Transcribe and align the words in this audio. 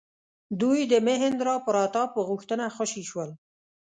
دوی 0.61 0.79
د 0.91 0.93
مهیندرا 1.07 1.55
پراتاپ 1.65 2.09
په 2.13 2.21
غوښتنه 2.29 2.65
خوشي 2.75 3.03
شول. 3.09 3.29